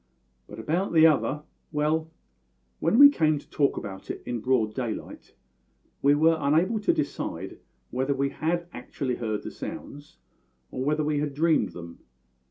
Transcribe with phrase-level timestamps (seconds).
[0.47, 2.09] "But about the other well,
[2.79, 5.35] when we came to talk about it in broad daylight
[6.01, 7.59] we were unable to decide
[7.91, 10.17] whether we had actually heard the sounds,
[10.71, 11.99] or whether we had dreamed them.